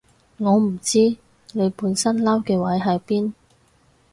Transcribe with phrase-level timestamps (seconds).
[0.39, 1.15] 我唔知
[1.53, 3.33] 你本身嬲嘅位喺邊